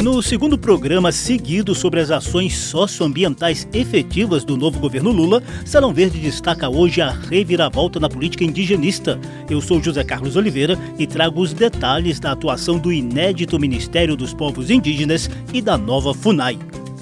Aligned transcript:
No 0.00 0.22
segundo 0.22 0.56
programa 0.56 1.10
seguido 1.10 1.74
sobre 1.74 1.98
as 1.98 2.12
ações 2.12 2.56
socioambientais 2.56 3.66
efetivas 3.72 4.44
do 4.44 4.56
novo 4.56 4.78
governo 4.78 5.10
Lula, 5.10 5.42
Salão 5.64 5.92
Verde 5.92 6.20
destaca 6.20 6.68
hoje 6.68 7.00
a 7.00 7.10
reviravolta 7.10 7.98
na 7.98 8.08
política 8.08 8.44
indigenista. 8.44 9.18
Eu 9.50 9.60
sou 9.60 9.82
José 9.82 10.04
Carlos 10.04 10.36
Oliveira 10.36 10.78
e 10.96 11.04
trago 11.04 11.40
os 11.40 11.52
detalhes 11.52 12.20
da 12.20 12.30
atuação 12.30 12.78
do 12.78 12.92
inédito 12.92 13.58
Ministério 13.58 14.14
dos 14.14 14.32
Povos 14.32 14.70
Indígenas 14.70 15.28
e 15.52 15.60
da 15.60 15.76
nova 15.76 16.14
FUNAI. 16.14 16.56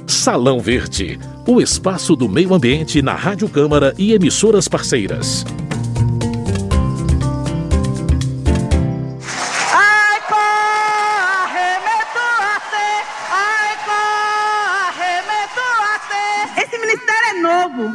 Salão 0.06 0.58
Verde, 0.58 1.18
o 1.46 1.60
espaço 1.60 2.16
do 2.16 2.26
meio 2.26 2.54
ambiente 2.54 3.02
na 3.02 3.14
Rádio 3.14 3.48
Câmara 3.50 3.94
e 3.98 4.14
emissoras 4.14 4.68
parceiras. 4.68 5.44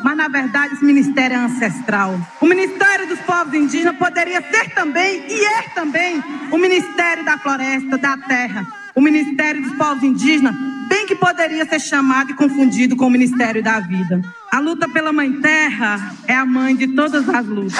Mas 0.03 0.17
na 0.17 0.27
verdade 0.27 0.73
esse 0.73 0.83
ministério 0.83 1.35
é 1.35 1.39
ancestral. 1.39 2.19
O 2.39 2.45
Ministério 2.45 3.07
dos 3.07 3.19
Povos 3.19 3.53
Indígenas 3.53 3.95
poderia 3.97 4.41
ser 4.41 4.73
também, 4.73 5.23
e 5.27 5.45
é 5.45 5.61
também, 5.75 6.23
o 6.51 6.57
Ministério 6.57 7.23
da 7.25 7.37
Floresta, 7.37 7.97
da 7.97 8.17
Terra. 8.17 8.65
O 8.93 9.01
Ministério 9.01 9.61
dos 9.61 9.73
Povos 9.73 10.03
Indígenas, 10.03 10.53
bem 10.89 11.05
que 11.05 11.15
poderia 11.15 11.65
ser 11.65 11.79
chamado 11.79 12.31
e 12.31 12.33
confundido 12.33 12.95
com 12.95 13.07
o 13.07 13.09
Ministério 13.09 13.63
da 13.63 13.79
Vida. 13.79 14.21
A 14.51 14.59
luta 14.59 14.87
pela 14.89 15.13
Mãe 15.13 15.31
Terra 15.39 16.13
é 16.27 16.33
a 16.33 16.45
mãe 16.45 16.75
de 16.75 16.87
todas 16.87 17.27
as 17.29 17.45
lutas. 17.45 17.79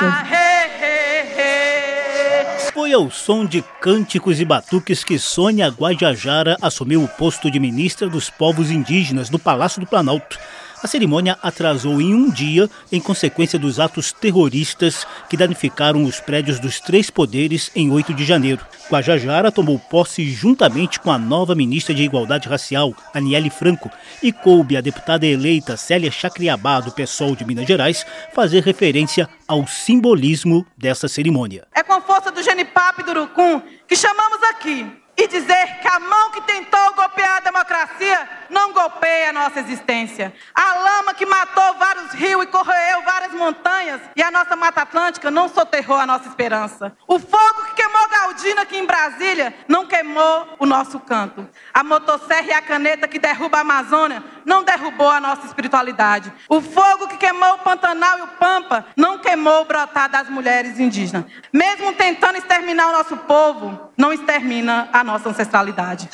Foi 2.73 2.94
ao 2.94 3.11
som 3.11 3.45
de 3.45 3.61
cânticos 3.81 4.39
e 4.39 4.45
batuques 4.45 5.03
que 5.03 5.19
Sônia 5.19 5.67
Guajajara 5.67 6.55
assumiu 6.61 7.03
o 7.03 7.08
posto 7.08 7.52
de 7.52 7.59
ministra 7.59 8.08
dos 8.08 8.30
Povos 8.30 8.72
Indígenas 8.72 9.30
no 9.30 9.38
Palácio 9.38 9.81
do 9.81 9.85
Planalto. 9.85 10.39
A 10.84 10.88
cerimônia 10.88 11.38
atrasou 11.44 12.02
em 12.02 12.16
um 12.16 12.28
dia 12.32 12.68
em 12.92 13.00
consequência 13.00 13.60
dos 13.60 13.80
atos 13.80 14.12
terroristas 14.12 15.06
que 15.30 15.38
danificaram 15.38 16.04
os 16.04 16.20
prédios 16.20 16.60
dos 16.60 16.80
três 16.80 17.12
poderes 17.12 17.70
em 17.76 17.92
8 17.92 18.16
de 18.16 18.26
janeiro. 18.26 18.66
Guajajara 18.90 19.52
tomou 19.52 19.78
posse 19.78 20.28
juntamente 20.32 21.00
com 21.00 21.12
a 21.12 21.20
nova 21.20 21.54
ministra 21.54 21.94
de 21.94 22.02
Igualdade 22.02 22.50
Racial, 22.50 22.96
Aniele 23.14 23.52
Franco, 23.52 23.92
e 24.24 24.32
coube 24.32 24.76
à 24.76 24.82
deputada 24.82 25.26
eleita 25.28 25.78
Célia 25.78 26.09
Chacriabá, 26.09 26.80
do 26.80 26.92
PSOL 26.92 27.36
de 27.36 27.46
Minas 27.46 27.68
Gerais, 27.68 28.04
fazer 28.34 28.64
referência 28.64 29.30
ao 29.48 29.68
simbolismo 29.68 30.66
dessa 30.76 31.08
cerimônia. 31.08 31.68
É 31.76 31.84
com 31.84 31.94
a 31.94 32.02
força 32.02 32.32
do 32.32 32.42
Genipapo 32.42 33.02
e 33.02 33.04
do 33.04 33.12
Urucum 33.12 33.62
que 33.88 33.96
chamamos 33.96 34.42
aqui 34.44 35.00
e 35.17 35.28
dizer 35.28 35.80
que 35.81 35.88
a 35.88 36.00
mão 36.00 36.31
que 36.31 36.42
tentou 36.42 36.94
golpear 36.94 37.38
a 37.38 37.40
democracia 37.42 38.30
não 38.50 38.73
golpeia 38.73 39.30
a 39.30 39.34
nossa 39.34 39.59
existência. 39.59 40.34
A 40.53 40.73
lama 40.73 41.14
que 41.14 41.26
matou 41.26 41.76
vários 41.76 42.12
rios 42.14 42.44
e 42.44 42.48
corroeu 42.48 43.02
várias 43.03 43.34
montanhas 43.34 44.02
e 44.16 44.23
a 44.23 44.31
nossa 44.31 44.56
Mata 44.56 44.81
Atlântica 44.81 45.30
não 45.30 45.48
soterrou 45.48 45.98
a 45.98 46.06
nossa 46.06 46.28
esperança. 46.28 46.95
O 47.08 47.20
fogo 47.20 47.66
que 47.66 47.76
queimou 47.76 48.09
Galdina 48.09 48.62
aqui 48.62 48.78
em 48.78 48.86
Brasília 48.86 49.53
não 49.68 49.86
queimou 49.86 50.56
o 50.59 50.66
nosso 50.66 51.00
canto. 51.00 51.48
A 51.73 51.84
motosserra 51.84 52.48
e 52.48 52.53
a 52.53 52.62
caneta 52.62 53.08
que 53.08 53.20
derruba 53.20 53.58
a 53.58 53.62
Amazônia 53.62 54.23
não 54.45 54.64
derrubou 54.64 55.09
a 55.09 55.20
nossa 55.20 55.47
espiritualidade. 55.47 56.31
O 56.50 56.61
fogo 56.61 57.08
que 57.08 57.17
queimou 57.17 57.56
o 57.56 57.59
Pantanal 57.59 58.20
e 58.20 58.22
o 58.23 58.28
Pampa 58.28 58.86
não 58.95 59.20
queimou 59.20 59.61
o 59.61 59.66
brotar 59.66 60.09
das 60.09 60.30
mulheres 60.30 60.80
indígenas. 60.80 61.25
Mesmo 61.52 61.94
tentando 61.94 62.38
exterminar 62.38 62.89
o 62.89 62.92
nosso 62.94 63.17
povo, 63.17 63.80
não 63.97 64.12
extermina 64.14 64.89
a 64.92 65.03
nossa 65.03 65.30
ancestralidade. 65.30 66.09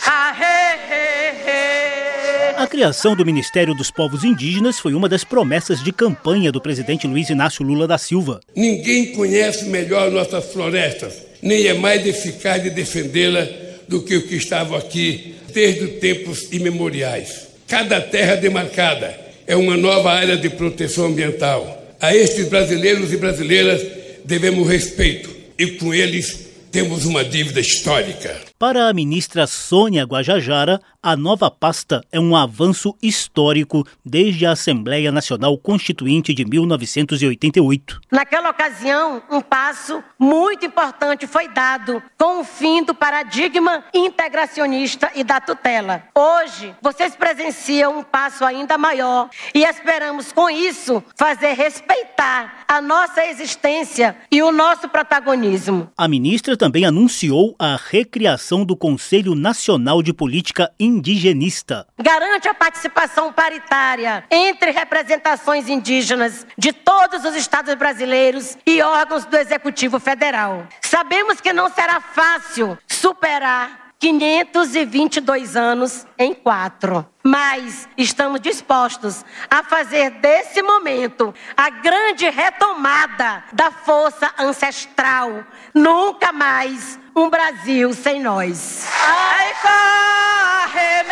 A 2.57 2.65
criação 2.65 3.15
do 3.15 3.25
Ministério 3.25 3.75
dos 3.75 3.91
Povos 3.91 4.23
Indígenas 4.23 4.79
foi 4.79 4.93
uma 4.93 5.07
das 5.07 5.23
promessas 5.23 5.83
de 5.83 5.91
campanha 5.91 6.51
do 6.51 6.59
presidente 6.59 7.05
Luiz 7.07 7.29
Inácio 7.29 7.63
Lula 7.63 7.87
da 7.87 7.97
Silva. 7.97 8.39
Ninguém 8.55 9.13
conhece 9.13 9.65
melhor 9.65 10.11
nossas 10.11 10.51
florestas, 10.51 11.21
nem 11.41 11.67
é 11.67 11.73
mais 11.73 12.05
eficaz 12.05 12.63
de 12.63 12.71
defendê-la 12.71 13.47
do 13.87 14.01
que 14.03 14.17
o 14.17 14.27
que 14.27 14.35
estava 14.35 14.77
aqui 14.77 15.35
desde 15.53 15.87
tempos 15.99 16.51
imemoriais. 16.51 17.46
Cada 17.67 17.99
terra 17.99 18.35
demarcada 18.35 19.13
é 19.45 19.55
uma 19.55 19.75
nova 19.75 20.13
área 20.13 20.37
de 20.37 20.49
proteção 20.49 21.07
ambiental. 21.07 21.83
A 21.99 22.15
estes 22.15 22.47
brasileiros 22.47 23.11
e 23.11 23.17
brasileiras 23.17 23.85
devemos 24.23 24.67
respeito 24.67 25.29
e 25.59 25.67
com 25.71 25.93
eles 25.93 26.47
temos 26.71 27.05
uma 27.05 27.25
dívida 27.25 27.59
histórica. 27.59 28.39
Para 28.59 28.89
a 28.89 28.93
ministra 28.93 29.45
Sônia 29.45 30.03
Guajajara, 30.03 30.81
a 31.03 31.15
nova 31.15 31.51
pasta 31.51 32.03
é 32.11 32.19
um 32.19 32.35
avanço 32.35 32.97
histórico 33.03 33.85
desde 34.03 34.47
a 34.47 34.53
Assembleia 34.53 35.11
Nacional 35.11 35.55
Constituinte 35.59 36.33
de 36.33 36.43
1988. 36.43 38.01
Naquela 38.11 38.49
ocasião, 38.49 39.21
um 39.29 39.39
passo 39.39 40.03
muito 40.17 40.65
importante 40.65 41.27
foi 41.27 41.47
dado 41.49 42.01
com 42.17 42.41
o 42.41 42.43
fim 42.43 42.83
do 42.83 42.95
paradigma 42.95 43.83
integracionista 43.93 45.11
e 45.13 45.23
da 45.23 45.39
tutela. 45.39 46.01
Hoje, 46.15 46.73
vocês 46.81 47.15
presenciam 47.15 47.99
um 47.99 48.03
passo 48.03 48.43
ainda 48.43 48.75
maior 48.75 49.29
e 49.53 49.63
esperamos 49.63 50.31
com 50.31 50.49
isso 50.49 51.03
fazer 51.15 51.53
respeitar 51.53 52.65
a 52.67 52.81
nossa 52.81 53.23
existência 53.23 54.17
e 54.31 54.41
o 54.41 54.51
nosso 54.51 54.89
protagonismo. 54.89 55.91
A 55.95 56.07
ministra 56.07 56.57
também 56.57 56.85
anunciou 56.85 57.55
a 57.59 57.77
recriação 57.89 58.46
do 58.65 58.77
Conselho 58.77 59.35
Nacional 59.35 60.01
de 60.01 60.13
Política 60.13 60.71
Indigenista. 60.79 61.85
Garante 62.01 62.47
a 62.47 62.53
participação 62.53 63.33
paritária 63.33 64.23
entre 64.31 64.71
representações 64.71 65.67
indígenas 65.67 66.47
de 66.57 66.71
todos 66.71 67.25
os 67.25 67.35
estados 67.35 67.75
brasileiros 67.75 68.57
e 68.65 68.81
órgãos 68.81 69.25
do 69.25 69.35
Executivo 69.35 69.99
Federal. 69.99 70.65
Sabemos 70.81 71.41
que 71.41 71.51
não 71.51 71.69
será 71.69 71.99
fácil 71.99 72.77
superar 72.87 73.86
522 73.99 75.55
anos 75.55 76.05
em 76.17 76.33
quatro. 76.33 77.07
Mas 77.23 77.89
estamos 77.97 78.39
dispostos 78.39 79.25
a 79.49 79.63
fazer 79.63 80.11
desse 80.11 80.61
momento 80.61 81.33
a 81.55 81.69
grande 81.69 82.29
retomada 82.29 83.43
da 83.51 83.71
força 83.71 84.31
ancestral. 84.37 85.43
Nunca 85.73 86.31
mais 86.31 86.99
um 87.15 87.29
Brasil 87.29 87.91
sem 87.93 88.21
nós. 88.21 88.87
Ai, 89.03 89.53
corre, 89.61 91.03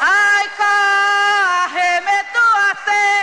ai, 0.00 0.48
corre, 0.56 1.07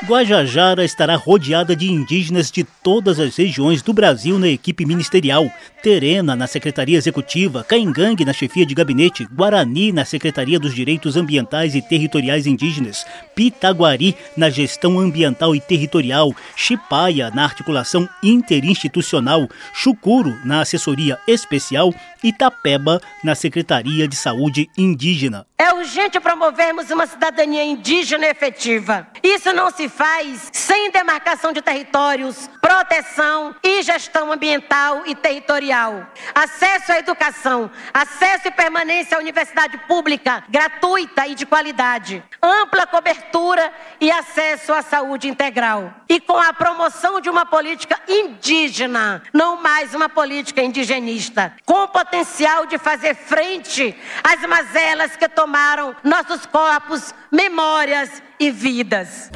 Guajajara 0.06 0.86
estará 0.86 1.16
rodeada 1.16 1.76
de 1.76 1.92
indígenas 1.92 2.52
de 2.52 2.64
todas 2.64 3.20
as 3.20 3.36
regiões 3.36 3.82
do 3.82 3.92
Brasil 3.92 4.38
na 4.38 4.48
equipe 4.48 4.86
ministerial. 4.86 5.52
Terena 5.82 6.36
na 6.36 6.46
Secretaria 6.46 6.98
Executiva, 6.98 7.64
Caingangue 7.64 8.24
na 8.24 8.32
chefia 8.32 8.68
de 8.68 8.76
gabinete, 8.76 9.26
Guarani 9.26 9.92
na 9.92 10.06
Secretaria 10.06 10.60
dos 10.60 10.76
Direitos 10.76 11.18
Ambientais 11.18 11.74
e 11.74 11.82
Territoriais 11.82 12.46
Indígenas, 12.46 13.04
Pitaguari 13.36 14.16
na 14.38 14.50
Gestão 14.52 15.00
Ambiental 15.00 15.56
e 15.56 15.60
Territorial, 15.60 16.32
Chipaia 16.56 17.32
na 17.32 17.44
Articulação 17.44 18.08
Interinstitucional, 18.22 19.50
Chucuro 19.74 20.38
na 20.46 20.62
Assessoria 20.62 21.18
Especial 21.28 21.92
e 22.24 22.30
Itapeba 22.30 23.00
na 23.24 23.36
Secretaria 23.36 24.08
de 24.08 24.16
Saúde 24.16 24.68
Indígena. 24.76 25.46
É 25.58 25.72
urgente 25.74 26.20
promovermos 26.20 26.90
uma 26.90 27.08
cidadania 27.08 27.64
indígena 27.64 28.28
efetiva. 28.28 29.08
Isso 29.24 29.54
não 29.54 29.72
se 29.72 29.88
faz 29.96 30.50
sem 30.52 30.92
demarcação 30.92 31.52
de 31.52 31.62
territórios, 31.62 32.50
proteção 32.62 33.56
e 33.64 33.82
gestão 33.82 34.32
ambiental 34.32 35.04
e 35.06 35.16
territorial. 35.16 36.08
Acesso 36.34 36.92
à 36.92 37.00
educação, 37.00 37.72
acesso 37.94 38.48
e 38.48 38.52
permanência 38.52 39.18
à 39.18 39.20
universidade 39.20 39.78
pública 39.80 40.44
gratuita 40.50 41.28
e 41.28 41.36
de 41.36 41.46
qualidade, 41.46 42.24
ampla 42.42 42.86
cobertura 42.86 43.72
e 44.00 44.12
acesso 44.12 44.74
à 44.74 44.82
saúde 44.82 45.28
integral. 45.28 45.94
E 46.10 46.20
com 46.20 46.38
a 46.38 46.54
promoção 46.54 47.22
de 47.22 47.30
uma 47.30 47.46
política 47.46 48.00
indígena, 48.08 49.24
não 49.34 49.62
mais 49.62 49.94
uma 49.94 50.10
política 50.10 50.62
indigenista, 50.62 51.54
com 51.66 51.88
potencial 51.88 52.66
de 52.66 52.78
fazer 52.78 53.16
frente 53.16 53.98
às 54.24 54.42
mazelas 54.48 55.16
que 55.16 55.28
tomaram 55.30 55.96
nossos 56.04 56.46
corpos, 56.46 57.14
memórias 57.32 58.22
e 58.40 58.52
vidas. 58.52 59.32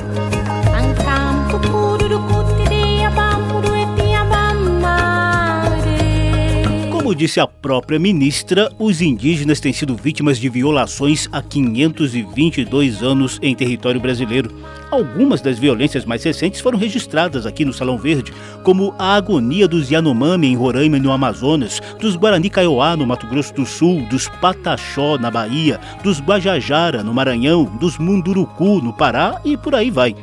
Como 6.91 7.15
disse 7.15 7.39
a 7.39 7.47
própria 7.47 7.97
ministra, 7.97 8.71
os 8.77 9.01
indígenas 9.01 9.59
têm 9.59 9.73
sido 9.73 9.95
vítimas 9.95 10.37
de 10.37 10.47
violações 10.47 11.27
há 11.31 11.41
522 11.41 13.01
anos 13.01 13.39
em 13.41 13.55
território 13.55 13.99
brasileiro. 13.99 14.53
Algumas 14.91 15.41
das 15.41 15.57
violências 15.57 16.05
mais 16.05 16.23
recentes 16.23 16.61
foram 16.61 16.77
registradas 16.77 17.47
aqui 17.47 17.65
no 17.65 17.73
Salão 17.73 17.97
Verde, 17.97 18.31
como 18.63 18.93
a 18.99 19.15
agonia 19.15 19.67
dos 19.67 19.89
Yanomami 19.89 20.45
em 20.45 20.55
Roraima 20.55 20.99
no 20.99 21.11
Amazonas, 21.11 21.81
dos 21.99 22.15
Guarani 22.15 22.51
Kaiowá 22.51 22.95
no 22.95 23.07
Mato 23.07 23.25
Grosso 23.25 23.55
do 23.55 23.65
Sul, 23.65 24.03
dos 24.07 24.29
Pataxó 24.39 25.17
na 25.17 25.31
Bahia, 25.31 25.79
dos 26.03 26.21
Guajajara 26.21 27.01
no 27.01 27.11
Maranhão, 27.11 27.65
dos 27.79 27.97
Munduruku 27.97 28.83
no 28.83 28.93
Pará 28.93 29.41
e 29.43 29.57
por 29.57 29.73
aí 29.73 29.89
vai. 29.89 30.15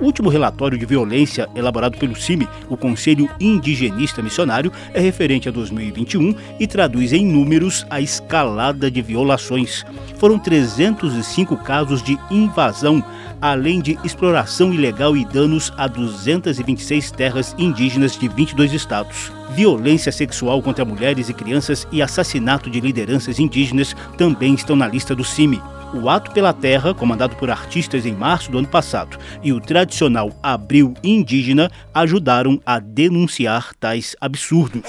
O 0.00 0.06
último 0.06 0.30
relatório 0.30 0.78
de 0.78 0.86
violência 0.86 1.46
elaborado 1.54 1.98
pelo 1.98 2.16
CIMI, 2.16 2.48
o 2.70 2.76
Conselho 2.76 3.28
Indigenista 3.38 4.22
Missionário, 4.22 4.72
é 4.94 5.00
referente 5.00 5.46
a 5.46 5.52
2021 5.52 6.34
e 6.58 6.66
traduz 6.66 7.12
em 7.12 7.26
números 7.26 7.84
a 7.90 8.00
escalada 8.00 8.90
de 8.90 9.02
violações. 9.02 9.84
Foram 10.16 10.38
305 10.38 11.54
casos 11.58 12.02
de 12.02 12.18
invasão, 12.30 13.04
além 13.42 13.78
de 13.78 13.98
exploração 14.02 14.72
ilegal 14.72 15.14
e 15.14 15.24
danos 15.26 15.70
a 15.76 15.86
226 15.86 17.10
terras 17.10 17.54
indígenas 17.58 18.18
de 18.18 18.26
22 18.26 18.72
estados. 18.72 19.30
Violência 19.50 20.10
sexual 20.10 20.62
contra 20.62 20.82
mulheres 20.82 21.28
e 21.28 21.34
crianças 21.34 21.86
e 21.92 22.00
assassinato 22.00 22.70
de 22.70 22.80
lideranças 22.80 23.38
indígenas 23.38 23.94
também 24.16 24.54
estão 24.54 24.74
na 24.74 24.88
lista 24.88 25.14
do 25.14 25.24
CIMI 25.24 25.60
o 25.94 26.08
Ato 26.08 26.30
pela 26.32 26.52
Terra, 26.52 26.94
comandado 26.94 27.36
por 27.36 27.50
artistas 27.50 28.06
em 28.06 28.14
março 28.14 28.50
do 28.50 28.58
ano 28.58 28.68
passado, 28.68 29.18
e 29.42 29.52
o 29.52 29.60
tradicional 29.60 30.30
Abril 30.42 30.94
Indígena 31.02 31.70
ajudaram 31.94 32.60
a 32.64 32.78
denunciar 32.78 33.74
tais 33.78 34.16
absurdos. 34.20 34.82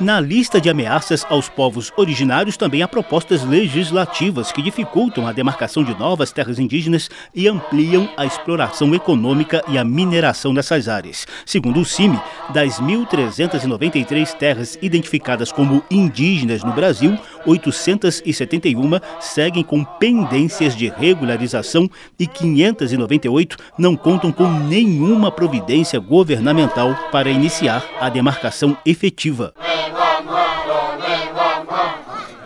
Na 0.00 0.20
lista 0.20 0.60
de 0.60 0.68
ameaças 0.68 1.24
aos 1.30 1.48
povos 1.48 1.90
originários 1.96 2.58
também 2.58 2.82
há 2.82 2.88
propostas 2.88 3.42
legislativas 3.42 4.52
que 4.52 4.60
dificultam 4.60 5.26
a 5.26 5.32
demarcação 5.32 5.82
de 5.82 5.98
novas 5.98 6.30
terras 6.30 6.58
indígenas 6.58 7.08
e 7.34 7.48
ampliam 7.48 8.06
a 8.14 8.26
exploração 8.26 8.94
econômica 8.94 9.64
e 9.68 9.78
a 9.78 9.84
mineração 9.84 10.52
dessas 10.52 10.86
áreas. 10.86 11.26
Segundo 11.46 11.80
o 11.80 11.84
CIMI, 11.84 12.20
das 12.52 12.78
1.393 12.78 14.34
terras 14.34 14.78
identificadas 14.82 15.50
como 15.50 15.82
indígenas 15.90 16.62
no 16.62 16.72
Brasil, 16.72 17.18
871 17.46 19.00
seguem 19.18 19.64
com 19.64 19.82
pendências 19.82 20.76
de 20.76 20.88
regularização 20.88 21.88
e 22.18 22.26
598 22.26 23.56
não 23.78 23.96
contam 23.96 24.30
com 24.30 24.46
nenhuma 24.46 25.30
providência 25.30 25.98
governamental 25.98 26.94
para 27.10 27.30
iniciar 27.30 27.82
a 27.98 28.10
demarcação 28.10 28.76
efetiva. 28.84 29.54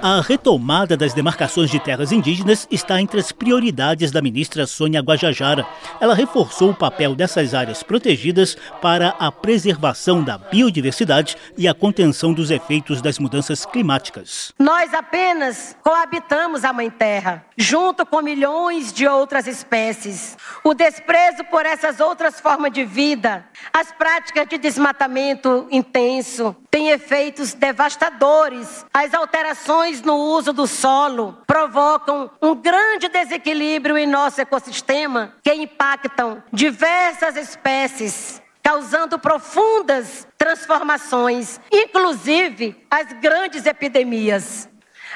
A 0.03 0.23
retomada 0.23 0.97
das 0.97 1.13
demarcações 1.13 1.71
de 1.71 1.79
terras 1.79 2.11
indígenas 2.11 2.67
está 2.71 3.03
entre 3.03 3.21
as 3.21 3.33
prioridades 3.33 4.11
da 4.11 4.23
ministra 4.23 4.67
Sônia 4.67 5.03
Guajajara. 5.03 5.67
Ela 6.01 6.15
reforçou 6.15 6.71
o 6.71 6.75
papel 6.75 7.15
dessas 7.15 7.53
áreas 7.53 7.83
protegidas 7.83 8.57
para 8.81 9.11
a 9.19 9.31
preservação 9.31 10.25
da 10.25 10.39
biodiversidade 10.39 11.37
e 11.55 11.69
a 11.69 11.75
contenção 11.75 12.33
dos 12.33 12.51
efeitos 12.51 13.03
das 13.03 13.19
mudanças 13.19 13.67
climáticas. 13.67 14.55
Nós 14.59 14.95
apenas 14.95 15.77
coabitamos 15.83 16.65
a 16.65 16.73
Mãe 16.73 16.89
Terra, 16.89 17.45
junto 17.55 18.07
com 18.07 18.23
milhões 18.23 18.95
de 18.95 19.07
outras 19.07 19.47
espécies. 19.47 20.35
O 20.65 20.73
desprezo 20.73 21.45
por 21.51 21.67
essas 21.67 22.01
outras 22.01 22.41
formas 22.41 22.73
de 22.73 22.87
vida, 22.87 23.45
as 23.71 23.93
práticas 23.93 24.49
de 24.49 24.57
desmatamento 24.57 25.67
intenso, 25.71 26.57
têm 26.71 26.91
efeitos 26.91 27.53
devastadores. 27.53 28.87
As 28.93 29.13
alterações 29.13 30.03
no 30.03 30.15
uso 30.15 30.53
do 30.53 30.67
solo 30.67 31.39
provocam 31.47 32.31
um 32.41 32.55
grande 32.55 33.09
desequilíbrio 33.09 33.99
em 33.99 34.07
nosso 34.07 34.41
ecossistema 34.41 35.35
que 35.43 35.53
impactam 35.53 36.43
diversas 36.53 37.37
espécies 37.37 38.41
causando 38.63 39.19
profundas 39.19 40.29
transformações, 40.39 41.61
inclusive 41.73 42.77
as 42.91 43.13
grandes 43.15 43.67
epidemias. 43.67 44.69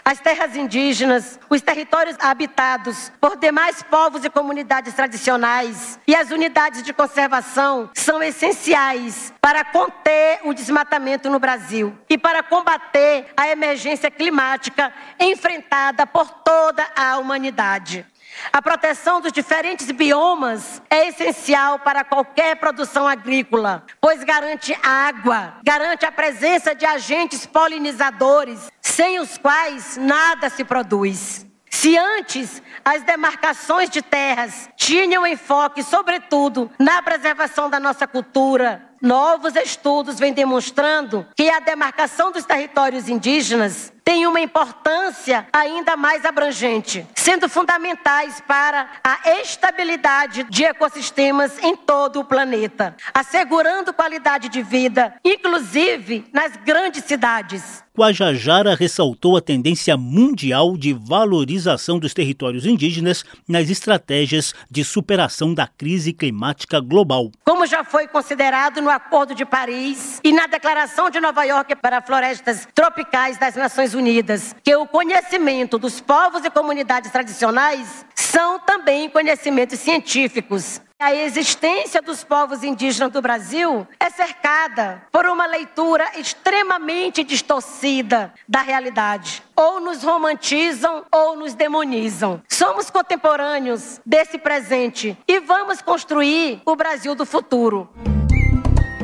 As 0.05 0.21
terras 0.21 0.55
indígenas, 0.55 1.41
os 1.49 1.63
territórios 1.63 2.17
habitados 2.21 3.11
por 3.19 3.39
demais 3.39 3.83
povos 3.83 4.23
e 4.23 4.29
comunidades 4.29 4.93
tradicionais 4.93 5.99
e 6.07 6.15
as 6.15 6.31
unidades 6.31 6.83
de 6.83 6.93
conservação 6.93 7.89
são 7.95 8.23
essenciais 8.23 9.33
para 9.41 9.65
conter 9.65 10.41
o 10.45 10.53
desmatamento 10.53 11.31
no 11.31 11.39
Brasil 11.39 11.97
e 12.07 12.19
para 12.19 12.43
combater 12.43 13.33
a 13.35 13.49
emergência 13.49 14.11
climática 14.11 14.93
enfrentada 15.19 16.07
por 16.07 16.29
toda 16.29 16.87
a 16.95 17.17
humanidade. 17.17 18.05
A 18.53 18.63
proteção 18.63 19.21
dos 19.21 19.33
diferentes 19.33 19.91
biomas 19.91 20.83
é 20.91 21.09
essencial 21.09 21.79
para 21.79 22.05
qualquer 22.05 22.57
produção 22.57 23.07
agrícola, 23.07 23.85
pois 24.01 24.23
garante 24.25 24.77
água, 24.83 25.55
garante 25.63 26.07
a 26.07 26.13
presença 26.13 26.75
de 26.75 26.87
agentes 26.87 27.47
polinizadores, 27.47 28.71
sem 28.81 29.19
os 29.19 29.39
quais 29.39 29.97
nada 29.97 30.49
se 30.49 30.65
produz. 30.65 31.47
Se 31.71 31.99
antes 31.99 32.63
as 32.85 33.03
demarcações 33.03 33.91
de 33.91 34.01
terras 34.01 34.71
tinham 34.77 35.27
enfoque, 35.27 35.83
sobretudo, 35.83 36.71
na 36.79 37.03
preservação 37.03 37.69
da 37.69 37.81
nossa 37.81 38.07
cultura, 38.07 38.81
novos 39.03 39.55
estudos 39.57 40.19
vêm 40.19 40.33
demonstrando 40.33 41.27
que 41.37 41.51
a 41.51 41.61
demarcação 41.61 42.31
dos 42.31 42.45
territórios 42.45 43.09
indígenas 43.09 43.93
tem 44.05 44.27
uma 44.27 44.41
importância 44.41 45.47
ainda 45.53 45.97
mais 45.97 46.25
abrangente, 46.25 47.07
sendo 47.15 47.49
fundamentais 47.49 48.41
para 48.47 48.89
a 49.03 49.41
estabilidade 49.41 50.45
de 50.45 50.65
ecossistemas 50.65 51.59
em 51.63 51.75
todo 51.75 52.21
o 52.21 52.25
planeta, 52.25 52.95
assegurando 53.15 53.95
qualidade 53.95 54.49
de 54.49 54.63
vida, 54.63 55.15
inclusive 55.25 56.29
nas 56.33 56.55
grandes 56.57 57.05
cidades. 57.05 57.84
Guajajara 57.97 58.75
ressaltou 58.75 59.37
a 59.37 59.41
tendência 59.41 59.97
mundial 59.97 60.77
de 60.77 60.93
valorização 60.93 61.97
dos 61.97 62.13
territórios 62.13 62.67
indígenas 62.67 63.25
nas 63.49 63.71
estratégias 63.71 64.53
de 64.69 64.83
superação 64.83 65.55
da 65.55 65.69
crise 65.69 66.13
climática 66.13 66.81
global. 66.81 67.31
Como 67.45 67.65
já 67.67 67.85
foi 67.85 68.09
considerado 68.09 68.83
no 68.83 68.91
Acordo 68.91 69.33
de 69.33 69.45
Paris 69.45 70.21
e 70.25 70.33
na 70.33 70.49
Declaração 70.49 71.09
de 71.09 71.21
Nova 71.21 71.45
York 71.45 71.77
para 71.77 72.03
Florestas 72.03 72.67
Tropicais 72.75 73.39
das 73.39 73.55
Nações 73.55 73.95
Unidas, 73.95 74.57
que 74.65 74.75
o 74.75 74.89
conhecimento 74.89 75.79
dos 75.79 76.01
povos 76.01 76.45
e 76.45 76.51
comunidades 76.51 77.13
tradicionais 77.13 78.05
são 78.17 78.59
também 78.59 79.09
conhecimentos 79.09 79.79
científicos. 79.79 80.81
A 81.05 81.15
existência 81.15 82.01
dos 82.01 82.25
povos 82.25 82.65
indígenas 82.65 83.13
do 83.13 83.21
Brasil 83.21 83.87
é 84.01 84.09
cercada 84.09 85.03
por 85.13 85.27
uma 85.27 85.45
leitura 85.45 86.03
extremamente 86.19 87.23
distorcida 87.23 88.33
da 88.49 88.63
realidade. 88.63 89.43
Ou 89.55 89.81
nos 89.81 90.03
romantizam 90.03 91.05
ou 91.13 91.37
nos 91.37 91.53
demonizam. 91.53 92.41
Somos 92.49 92.89
contemporâneos 92.89 94.01
desse 94.07 94.39
presente 94.39 95.15
e 95.29 95.41
vamos 95.41 95.83
construir 95.83 96.63
o 96.65 96.75
Brasil 96.75 97.15
do 97.15 97.27
futuro. 97.27 97.87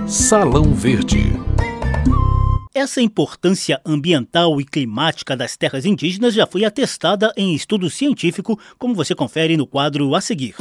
Salão 0.09 0.73
Verde. 0.73 1.35
Essa 2.75 3.03
importância 3.03 3.79
ambiental 3.85 4.59
e 4.59 4.65
climática 4.65 5.37
das 5.37 5.55
terras 5.55 5.85
indígenas 5.85 6.33
já 6.33 6.47
foi 6.47 6.65
atestada 6.65 7.31
em 7.37 7.55
estudo 7.55 7.91
científico, 7.91 8.59
como 8.79 8.95
você 8.95 9.15
confere 9.15 9.55
no 9.55 9.67
quadro 9.67 10.15
a 10.15 10.21
seguir. 10.23 10.55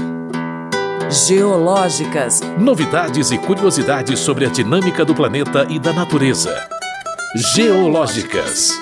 Geológicas. 1.12 2.40
Novidades 2.60 3.32
e 3.32 3.38
curiosidades 3.40 4.20
sobre 4.20 4.46
a 4.46 4.50
dinâmica 4.50 5.04
do 5.04 5.16
planeta 5.16 5.66
e 5.68 5.80
da 5.80 5.92
natureza. 5.92 6.70
Geológicas. 7.56 8.80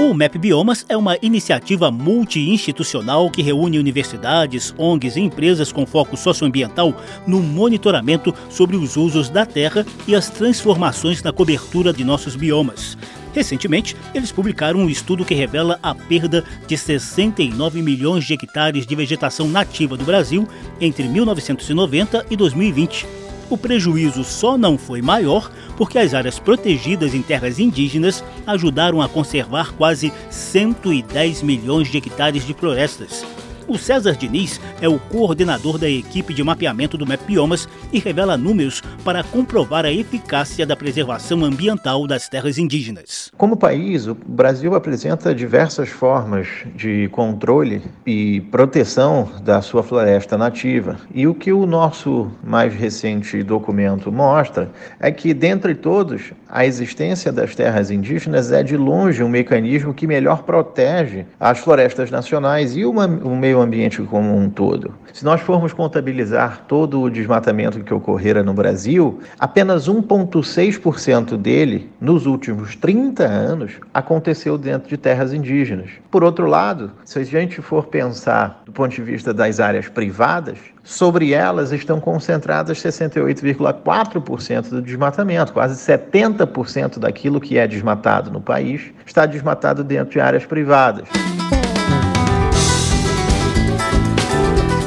O 0.00 0.12
MAP 0.12 0.36
Biomas 0.36 0.84
é 0.88 0.96
uma 0.96 1.16
iniciativa 1.22 1.92
multi-institucional 1.92 3.30
que 3.30 3.40
reúne 3.40 3.78
universidades, 3.78 4.74
ONGs 4.76 5.14
e 5.14 5.20
empresas 5.20 5.70
com 5.70 5.86
foco 5.86 6.16
socioambiental 6.16 6.92
no 7.24 7.40
monitoramento 7.40 8.34
sobre 8.50 8.74
os 8.74 8.96
usos 8.96 9.30
da 9.30 9.46
terra 9.46 9.86
e 10.08 10.14
as 10.16 10.28
transformações 10.28 11.22
na 11.22 11.32
cobertura 11.32 11.92
de 11.92 12.02
nossos 12.02 12.34
biomas. 12.34 12.98
Recentemente, 13.34 13.96
eles 14.14 14.30
publicaram 14.30 14.78
um 14.78 14.88
estudo 14.88 15.24
que 15.24 15.34
revela 15.34 15.78
a 15.82 15.92
perda 15.92 16.44
de 16.66 16.78
69 16.78 17.82
milhões 17.82 18.24
de 18.24 18.32
hectares 18.32 18.86
de 18.86 18.94
vegetação 18.94 19.48
nativa 19.48 19.96
do 19.96 20.04
Brasil 20.04 20.48
entre 20.80 21.08
1990 21.08 22.26
e 22.30 22.36
2020. 22.36 23.06
O 23.50 23.58
prejuízo 23.58 24.22
só 24.22 24.56
não 24.56 24.78
foi 24.78 25.02
maior 25.02 25.50
porque 25.76 25.98
as 25.98 26.14
áreas 26.14 26.38
protegidas 26.38 27.12
em 27.12 27.22
terras 27.22 27.58
indígenas 27.58 28.22
ajudaram 28.46 29.02
a 29.02 29.08
conservar 29.08 29.72
quase 29.72 30.12
110 30.30 31.42
milhões 31.42 31.88
de 31.88 31.98
hectares 31.98 32.46
de 32.46 32.54
florestas 32.54 33.24
o 33.66 33.78
César 33.78 34.16
Diniz 34.16 34.60
é 34.80 34.88
o 34.88 34.98
coordenador 34.98 35.78
da 35.78 35.88
equipe 35.88 36.34
de 36.34 36.42
mapeamento 36.42 36.96
do 36.96 37.06
MAP 37.06 37.20
Biomas 37.26 37.68
e 37.92 37.98
revela 37.98 38.36
números 38.36 38.82
para 39.04 39.22
comprovar 39.22 39.84
a 39.84 39.92
eficácia 39.92 40.66
da 40.66 40.76
preservação 40.76 41.44
ambiental 41.44 42.06
das 42.06 42.28
terras 42.28 42.58
indígenas. 42.58 43.30
Como 43.36 43.56
país, 43.56 44.06
o 44.06 44.14
Brasil 44.14 44.74
apresenta 44.74 45.34
diversas 45.34 45.88
formas 45.88 46.48
de 46.74 47.08
controle 47.08 47.82
e 48.06 48.40
proteção 48.50 49.30
da 49.42 49.62
sua 49.62 49.82
floresta 49.82 50.36
nativa. 50.36 50.96
E 51.14 51.26
o 51.26 51.34
que 51.34 51.52
o 51.52 51.66
nosso 51.66 52.30
mais 52.42 52.74
recente 52.74 53.42
documento 53.42 54.12
mostra 54.12 54.70
é 55.00 55.10
que, 55.10 55.32
dentre 55.32 55.74
todos, 55.74 56.32
a 56.54 56.64
existência 56.64 57.32
das 57.32 57.52
terras 57.56 57.90
indígenas 57.90 58.52
é 58.52 58.62
de 58.62 58.76
longe 58.76 59.24
um 59.24 59.28
mecanismo 59.28 59.92
que 59.92 60.06
melhor 60.06 60.44
protege 60.44 61.26
as 61.40 61.58
florestas 61.58 62.12
nacionais 62.12 62.76
e 62.76 62.84
o 62.84 62.92
meio 62.92 63.54
meio 63.54 63.60
ambiente 63.60 64.00
como 64.02 64.36
um 64.36 64.48
todo. 64.48 64.94
Se 65.12 65.24
nós 65.24 65.40
formos 65.40 65.72
contabilizar 65.72 66.64
todo 66.68 67.00
o 67.00 67.10
desmatamento 67.10 67.82
que 67.82 67.92
ocorrera 67.92 68.44
no 68.44 68.54
Brasil, 68.54 69.18
apenas 69.36 69.88
1,6% 69.88 71.36
dele, 71.36 71.90
nos 72.00 72.24
últimos 72.24 72.76
30 72.76 73.24
anos, 73.24 73.72
aconteceu 73.92 74.56
dentro 74.56 74.88
de 74.88 74.96
terras 74.96 75.32
indígenas. 75.32 75.90
Por 76.08 76.22
outro 76.22 76.46
lado, 76.46 76.92
se 77.04 77.18
a 77.18 77.24
gente 77.24 77.60
for 77.60 77.86
pensar 77.86 78.62
do 78.64 78.70
ponto 78.70 78.94
de 78.94 79.02
vista 79.02 79.34
das 79.34 79.58
áreas 79.58 79.88
privadas, 79.88 80.58
sobre 80.84 81.32
elas 81.32 81.72
estão 81.72 81.98
concentradas 81.98 82.78
68,4% 82.78 84.68
do 84.68 84.82
desmatamento, 84.82 85.52
quase 85.52 85.74
70% 85.74 86.98
daquilo 86.98 87.40
que 87.40 87.58
é 87.58 87.66
desmatado 87.66 88.30
no 88.30 88.40
país 88.40 88.92
está 89.06 89.24
desmatado 89.24 89.82
dentro 89.82 90.12
de 90.12 90.20
áreas 90.20 90.44
privadas. 90.44 91.08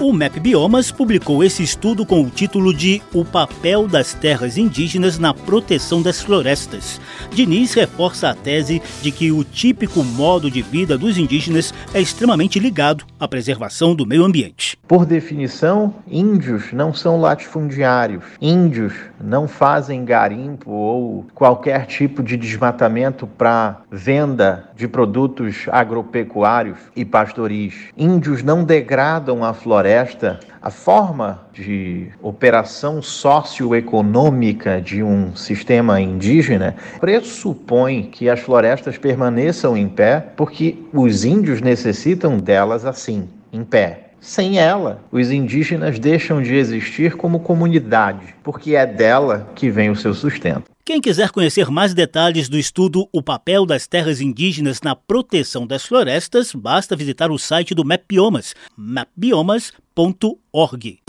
O 0.07 0.13
MAP 0.13 0.39
Biomas 0.39 0.89
publicou 0.89 1.43
esse 1.43 1.61
estudo 1.61 2.05
com 2.05 2.21
o 2.21 2.29
título 2.29 2.73
de 2.73 3.01
O 3.13 3.25
papel 3.25 3.89
das 3.89 4.13
terras 4.13 4.57
indígenas 4.57 5.19
na 5.19 5.33
proteção 5.33 6.01
das 6.01 6.21
florestas. 6.21 7.01
Diniz 7.29 7.73
reforça 7.73 8.29
a 8.29 8.33
tese 8.33 8.81
de 9.01 9.11
que 9.11 9.33
o 9.33 9.43
típico 9.43 10.01
modo 10.05 10.49
de 10.49 10.61
vida 10.61 10.97
dos 10.97 11.17
indígenas 11.17 11.73
é 11.93 11.99
extremamente 11.99 12.57
ligado 12.57 13.03
à 13.19 13.27
preservação 13.27 13.93
do 13.93 14.05
meio 14.05 14.23
ambiente. 14.23 14.77
Por 14.87 15.05
definição, 15.05 15.93
índios 16.07 16.71
não 16.71 16.93
são 16.93 17.19
latifundiários. 17.19 18.23
Índios 18.39 18.93
não 19.21 19.45
fazem 19.45 20.05
garimpo 20.05 20.71
ou 20.71 21.25
qualquer 21.35 21.85
tipo 21.85 22.23
de 22.23 22.37
desmatamento 22.37 23.27
para 23.27 23.81
venda 23.91 24.66
de 24.77 24.87
produtos 24.87 25.65
agropecuários 25.69 26.77
e 26.95 27.03
pastoris. 27.03 27.73
Índios 27.97 28.41
não 28.41 28.63
degradam 28.63 29.43
a 29.43 29.53
floresta 29.53 29.97
esta 29.97 30.39
a 30.61 30.69
forma 30.69 31.47
de 31.53 32.07
operação 32.21 33.01
socioeconômica 33.01 34.81
de 34.81 35.01
um 35.01 35.35
sistema 35.35 35.99
indígena 36.01 36.75
pressupõe 36.99 38.03
que 38.03 38.29
as 38.29 38.39
florestas 38.39 38.97
permaneçam 38.97 39.77
em 39.77 39.87
pé 39.87 40.19
porque 40.35 40.77
os 40.93 41.23
índios 41.23 41.61
necessitam 41.61 42.37
delas 42.37 42.85
assim, 42.85 43.29
em 43.51 43.63
pé. 43.63 44.11
Sem 44.19 44.59
ela, 44.59 45.01
os 45.11 45.31
indígenas 45.31 45.99
deixam 45.99 46.41
de 46.41 46.55
existir 46.55 47.15
como 47.15 47.39
comunidade, 47.39 48.35
porque 48.43 48.75
é 48.75 48.85
dela 48.85 49.47
que 49.55 49.69
vem 49.69 49.89
o 49.89 49.95
seu 49.95 50.13
sustento. 50.13 50.76
Quem 50.87 50.99
quiser 51.01 51.31
conhecer 51.31 51.69
mais 51.69 51.93
detalhes 51.93 52.47
do 52.47 52.57
estudo 52.57 53.09
O 53.11 53.21
papel 53.21 53.65
das 53.65 53.87
terras 53.87 54.21
indígenas 54.21 54.79
na 54.81 54.95
proteção 54.95 55.67
das 55.67 55.85
florestas, 55.85 56.53
basta 56.53 56.95
visitar 56.95 57.29
o 57.29 57.37
site 57.37 57.75
do 57.75 57.83
MapBiomas, 57.83 58.55
mapbiomas.org. 58.77 60.99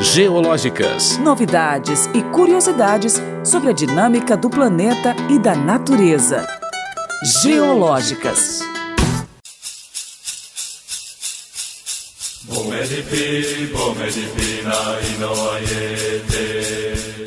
Geológicas. 0.00 1.16
Novidades 1.16 2.04
e 2.14 2.22
curiosidades 2.24 3.18
sobre 3.42 3.70
a 3.70 3.72
dinâmica 3.72 4.36
do 4.36 4.50
planeta 4.50 5.16
e 5.30 5.38
da 5.38 5.56
natureza. 5.56 6.46
Geológicas. 7.42 8.60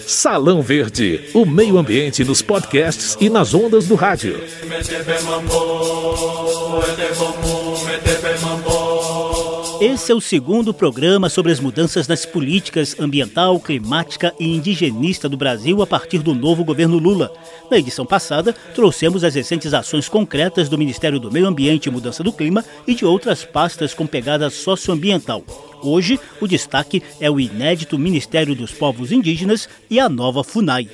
Salão 0.08 0.62
Verde, 0.62 1.30
o 1.34 1.46
meio 1.46 1.78
ambiente 1.78 2.24
nos 2.24 2.42
podcasts 2.42 3.18
e 3.20 3.30
nas 3.30 3.54
ondas 3.54 3.88
do 3.88 3.96
rádio. 3.96 4.42
Esse 9.80 10.12
é 10.12 10.16
o 10.16 10.20
segundo 10.20 10.74
programa 10.74 11.30
sobre 11.30 11.52
as 11.52 11.60
mudanças 11.60 12.08
nas 12.08 12.26
políticas 12.26 12.96
ambiental, 13.00 13.60
climática 13.60 14.34
e 14.40 14.56
indigenista 14.56 15.30
do 15.30 15.38
Brasil 15.38 15.84
a 15.84 15.88
partir 15.88 16.18
do 16.20 16.34
novo 16.34 16.64
governo 16.64 16.98
Lula. 16.98 17.32
Na 17.70 17.78
edição 17.78 18.04
passada, 18.04 18.54
trouxemos 18.74 19.24
as 19.24 19.36
recentes 19.36 19.76
ações 19.76 20.10
concretas 20.10 20.68
do 20.68 20.80
Ministério 20.80 21.20
do 21.20 21.32
Meio 21.32 21.46
Ambiente 21.46 21.86
e 21.86 21.92
Mudança 21.92 22.24
do 22.24 22.34
Clima 22.34 22.66
e 22.88 22.96
de 22.96 23.06
outras 23.06 23.46
pastas 23.46 23.94
com 23.94 24.08
pegada 24.08 24.50
socioambiental. 24.50 25.44
Hoje, 25.84 26.20
o 26.42 26.48
destaque 26.48 27.04
é 27.20 27.30
o 27.30 27.40
inédito 27.40 28.00
Ministério 28.00 28.56
dos 28.56 28.72
Povos 28.72 29.12
Indígenas 29.12 29.70
e 29.92 30.00
a 30.00 30.10
nova 30.10 30.44
FUNAI. 30.44 30.90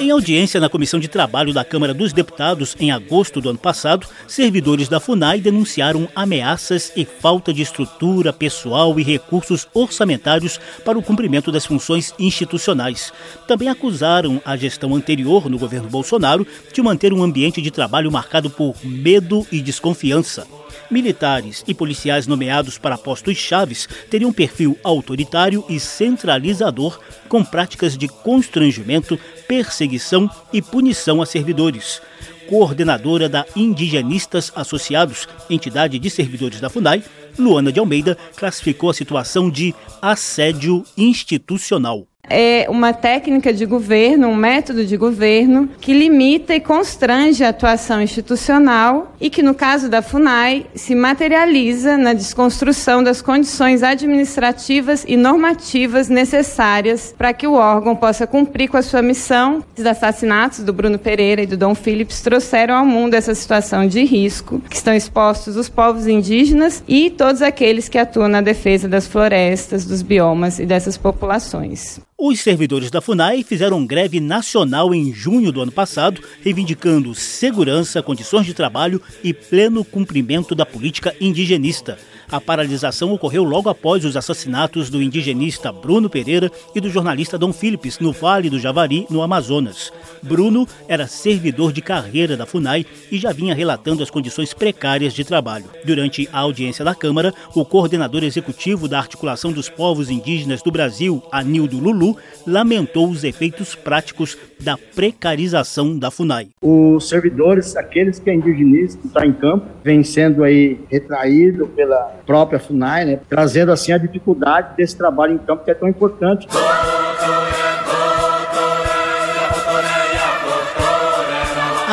Em 0.00 0.10
audiência 0.10 0.60
na 0.60 0.68
Comissão 0.68 0.98
de 0.98 1.08
Trabalho 1.08 1.52
da 1.52 1.64
Câmara 1.64 1.94
dos 1.94 2.12
Deputados, 2.12 2.76
em 2.78 2.90
agosto 2.90 3.40
do 3.40 3.48
ano 3.48 3.58
passado, 3.58 4.06
servidores 4.26 4.88
da 4.88 5.00
FUNAI 5.00 5.40
denunciaram 5.40 6.08
ameaças 6.14 6.92
e 6.96 7.04
falta 7.04 7.52
de 7.52 7.62
estrutura, 7.62 8.32
pessoal 8.32 8.98
e 8.98 9.02
recursos 9.02 9.66
orçamentários 9.72 10.60
para 10.84 10.98
o 10.98 11.02
cumprimento 11.02 11.52
das 11.52 11.64
funções 11.64 12.12
institucionais. 12.18 13.12
Também 13.46 13.68
acusaram 13.68 14.40
a 14.44 14.56
gestão 14.56 14.94
anterior, 14.94 15.48
no 15.48 15.58
governo 15.58 15.88
Bolsonaro, 15.88 16.46
de 16.72 16.82
manter 16.82 17.12
um 17.12 17.22
ambiente 17.22 17.62
de 17.62 17.70
trabalho 17.70 18.10
marcado 18.10 18.50
por 18.50 18.74
medo 18.84 19.46
e 19.52 19.60
desconfiança. 19.60 20.46
Militares 20.90 21.64
e 21.66 21.74
policiais 21.74 22.26
nomeados 22.26 22.78
para 22.78 22.98
postos 22.98 23.36
chaves 23.36 23.88
teriam 24.10 24.32
perfil 24.32 24.78
autoritário 24.82 25.64
e 25.68 25.80
centralizador, 25.80 26.98
com 27.28 27.44
práticas 27.44 27.96
de 27.96 28.08
constrangimento, 28.08 29.18
perseguição 29.48 30.30
e 30.52 30.60
punição 30.60 31.22
a 31.22 31.26
servidores. 31.26 32.00
Coordenadora 32.48 33.28
da 33.28 33.46
Indigenistas 33.56 34.52
Associados, 34.54 35.28
entidade 35.48 35.98
de 35.98 36.10
servidores 36.10 36.60
da 36.60 36.68
FUNAI, 36.68 37.02
Luana 37.38 37.72
de 37.72 37.80
Almeida 37.80 38.16
classificou 38.36 38.90
a 38.90 38.94
situação 38.94 39.50
de 39.50 39.74
assédio 40.02 40.84
institucional 40.96 42.06
é 42.32 42.66
uma 42.70 42.94
técnica 42.94 43.52
de 43.52 43.66
governo, 43.66 44.28
um 44.28 44.34
método 44.34 44.86
de 44.86 44.96
governo 44.96 45.68
que 45.80 45.92
limita 45.92 46.54
e 46.54 46.60
constrange 46.60 47.44
a 47.44 47.50
atuação 47.50 48.00
institucional 48.00 49.14
e 49.20 49.28
que, 49.28 49.42
no 49.42 49.54
caso 49.54 49.88
da 49.88 50.00
FUNAI, 50.00 50.66
se 50.74 50.94
materializa 50.94 51.98
na 51.98 52.14
desconstrução 52.14 53.02
das 53.02 53.20
condições 53.20 53.82
administrativas 53.82 55.04
e 55.06 55.14
normativas 55.14 56.08
necessárias 56.08 57.14
para 57.16 57.34
que 57.34 57.46
o 57.46 57.52
órgão 57.52 57.94
possa 57.94 58.26
cumprir 58.26 58.68
com 58.68 58.78
a 58.78 58.82
sua 58.82 59.02
missão. 59.02 59.62
Os 59.76 59.84
assassinatos 59.84 60.60
do 60.60 60.72
Bruno 60.72 60.98
Pereira 60.98 61.42
e 61.42 61.46
do 61.46 61.56
Dom 61.56 61.74
Phillips 61.74 62.22
trouxeram 62.22 62.76
ao 62.76 62.86
mundo 62.86 63.14
essa 63.14 63.34
situação 63.34 63.86
de 63.86 64.04
risco 64.04 64.60
que 64.70 64.76
estão 64.76 64.94
expostos 64.94 65.56
os 65.56 65.68
povos 65.68 66.06
indígenas 66.06 66.82
e 66.88 67.10
todos 67.10 67.42
aqueles 67.42 67.90
que 67.90 67.98
atuam 67.98 68.28
na 68.28 68.40
defesa 68.40 68.88
das 68.88 69.06
florestas, 69.06 69.84
dos 69.84 70.00
biomas 70.00 70.58
e 70.58 70.64
dessas 70.64 70.96
populações. 70.96 72.00
Os 72.24 72.38
servidores 72.38 72.88
da 72.88 73.00
FUNAI 73.00 73.42
fizeram 73.42 73.84
greve 73.84 74.20
nacional 74.20 74.94
em 74.94 75.12
junho 75.12 75.50
do 75.50 75.60
ano 75.60 75.72
passado, 75.72 76.22
reivindicando 76.40 77.16
segurança, 77.16 78.00
condições 78.00 78.46
de 78.46 78.54
trabalho 78.54 79.02
e 79.24 79.34
pleno 79.34 79.84
cumprimento 79.84 80.54
da 80.54 80.64
política 80.64 81.16
indigenista. 81.20 81.98
A 82.32 82.40
paralisação 82.40 83.12
ocorreu 83.12 83.44
logo 83.44 83.68
após 83.68 84.06
os 84.06 84.16
assassinatos 84.16 84.88
do 84.88 85.02
indigenista 85.02 85.70
Bruno 85.70 86.08
Pereira 86.08 86.50
e 86.74 86.80
do 86.80 86.88
jornalista 86.88 87.36
Dom 87.36 87.52
Philips 87.52 87.98
no 87.98 88.10
Vale 88.10 88.48
do 88.48 88.58
Javari, 88.58 89.06
no 89.10 89.20
Amazonas. 89.20 89.92
Bruno 90.22 90.66
era 90.88 91.06
servidor 91.06 91.74
de 91.74 91.82
carreira 91.82 92.34
da 92.34 92.46
FUNAI 92.46 92.86
e 93.10 93.18
já 93.18 93.32
vinha 93.32 93.54
relatando 93.54 94.02
as 94.02 94.08
condições 94.08 94.54
precárias 94.54 95.12
de 95.12 95.24
trabalho. 95.24 95.66
Durante 95.84 96.26
a 96.32 96.38
audiência 96.38 96.82
da 96.82 96.94
Câmara, 96.94 97.34
o 97.54 97.66
coordenador 97.66 98.24
executivo 98.24 98.88
da 98.88 98.98
Articulação 98.98 99.52
dos 99.52 99.68
Povos 99.68 100.08
Indígenas 100.08 100.62
do 100.62 100.72
Brasil, 100.72 101.22
Anildo 101.30 101.78
Lulu, 101.78 102.16
lamentou 102.46 103.10
os 103.10 103.24
efeitos 103.24 103.74
práticos 103.74 104.38
da 104.58 104.78
precarização 104.94 105.98
da 105.98 106.10
FUNAI. 106.10 106.48
Os 106.62 107.10
servidores, 107.10 107.76
aqueles 107.76 108.18
que 108.18 108.30
a 108.30 108.34
indigenista 108.34 109.06
está 109.06 109.26
em 109.26 109.34
campo, 109.34 109.66
vem 109.84 110.02
sendo 110.02 110.42
aí 110.44 110.80
retraído 110.88 111.66
pela 111.66 112.21
própria 112.26 112.58
FUNAI, 112.58 113.04
né, 113.04 113.20
trazendo 113.28 113.72
assim 113.72 113.92
a 113.92 113.98
dificuldade 113.98 114.76
desse 114.76 114.96
trabalho 114.96 115.34
em 115.34 115.38
campo 115.38 115.64
que 115.64 115.70
é 115.70 115.74
tão 115.74 115.88
importante. 115.88 116.46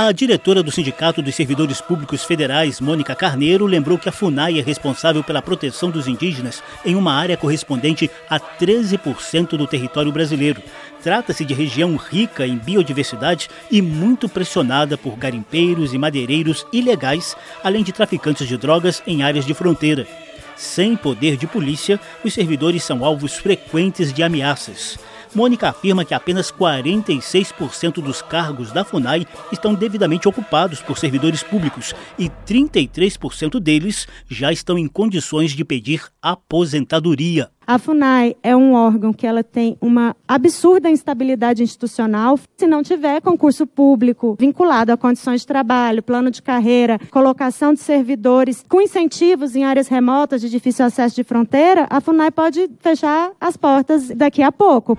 A 0.02 0.14
diretora 0.14 0.64
do 0.64 0.72
Sindicato 0.72 1.22
dos 1.22 1.36
Servidores 1.36 1.82
Públicos 1.82 2.24
Federais, 2.24 2.80
Mônica 2.80 3.14
Carneiro, 3.14 3.66
lembrou 3.66 3.98
que 3.98 4.08
a 4.08 4.14
FUNAI 4.14 4.58
é 4.58 4.62
responsável 4.62 5.22
pela 5.22 5.42
proteção 5.42 5.92
dos 5.92 6.08
indígenas 6.08 6.64
em 6.86 6.96
uma 6.96 7.14
área 7.14 7.36
correspondente 7.36 8.10
a 8.30 8.40
13% 8.40 9.58
do 9.58 9.68
território 9.68 10.10
brasileiro. 10.10 10.64
Trata-se 11.04 11.44
de 11.44 11.54
região 11.54 11.98
rica 11.98 12.48
em 12.48 12.56
biodiversidade 12.56 13.50
e 13.70 13.82
muito 13.82 14.30
pressionada 14.30 14.98
por 14.98 15.18
garimpeiros 15.18 15.94
e 15.94 15.98
madeireiros 15.98 16.66
ilegais, 16.72 17.36
além 17.62 17.84
de 17.84 17.92
traficantes 17.92 18.48
de 18.48 18.56
drogas 18.56 19.04
em 19.06 19.22
áreas 19.22 19.46
de 19.46 19.54
fronteira. 19.54 20.08
Sem 20.56 20.96
poder 20.96 21.36
de 21.36 21.46
polícia, 21.46 22.00
os 22.24 22.34
servidores 22.34 22.86
são 22.86 23.04
alvos 23.04 23.36
frequentes 23.36 24.14
de 24.14 24.24
ameaças. 24.24 24.98
Mônica 25.34 25.70
afirma 25.70 26.04
que 26.04 26.14
apenas 26.14 26.52
46% 26.52 28.02
dos 28.02 28.22
cargos 28.22 28.72
da 28.72 28.84
FUNAI 28.84 29.28
estão 29.52 29.74
devidamente 29.74 30.28
ocupados 30.28 30.82
por 30.82 30.98
servidores 30.98 31.44
públicos 31.44 31.94
e 32.18 32.30
33% 32.48 33.60
deles 33.60 34.08
já 34.28 34.52
estão 34.52 34.78
em 34.78 34.88
condições 34.88 35.52
de 35.52 35.64
pedir 35.64 36.04
aposentadoria. 36.22 37.50
A 37.70 37.78
FUNAI 37.78 38.36
é 38.42 38.56
um 38.56 38.74
órgão 38.74 39.14
que 39.14 39.28
ela 39.28 39.44
tem 39.44 39.78
uma 39.80 40.16
absurda 40.28 40.90
instabilidade 40.90 41.62
institucional. 41.62 42.40
Se 42.58 42.66
não 42.66 42.82
tiver 42.82 43.22
concurso 43.22 43.68
público 43.68 44.36
vinculado 44.40 44.92
a 44.92 44.98
condições 44.98 45.42
de 45.42 45.48
trabalho, 45.48 46.02
plano 46.02 46.32
de 46.32 46.42
carreira, 46.42 46.98
colocação 47.12 47.72
de 47.72 47.80
servidores 47.80 48.66
com 48.68 48.82
incentivos 48.82 49.56
em 49.56 49.66
áreas 49.66 49.88
remotas 49.88 50.42
de 50.42 50.50
difícil 50.50 50.84
acesso 50.84 51.16
de 51.16 51.24
fronteira, 51.24 51.86
a 51.92 52.02
FUNAI 52.02 52.32
pode 52.32 52.68
fechar 52.80 53.34
as 53.40 53.56
portas 53.56 54.08
daqui 54.08 54.42
a 54.42 54.52
pouco. 54.52 54.98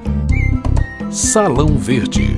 Salão 1.11 1.77
Verde. 1.77 2.37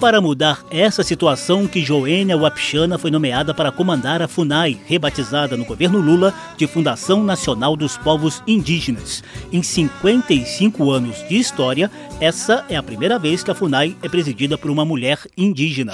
para 0.00 0.18
mudar 0.18 0.64
essa 0.70 1.02
situação 1.02 1.66
que 1.66 1.82
Joênia 1.82 2.34
Wapchana 2.34 2.96
foi 2.96 3.10
nomeada 3.10 3.52
para 3.52 3.70
comandar 3.70 4.22
a 4.22 4.28
FUNAI, 4.28 4.80
rebatizada 4.86 5.58
no 5.58 5.64
governo 5.64 6.00
Lula 6.00 6.32
de 6.56 6.66
Fundação 6.66 7.22
Nacional 7.22 7.76
dos 7.76 7.98
Povos 7.98 8.42
Indígenas. 8.46 9.22
Em 9.52 9.62
55 9.62 10.90
anos 10.90 11.16
de 11.28 11.36
história, 11.36 11.90
essa 12.18 12.64
é 12.70 12.76
a 12.76 12.82
primeira 12.82 13.18
vez 13.18 13.42
que 13.42 13.50
a 13.50 13.54
FUNAI 13.54 13.94
é 14.02 14.08
presidida 14.08 14.56
por 14.56 14.70
uma 14.70 14.86
mulher 14.86 15.18
indígena. 15.36 15.92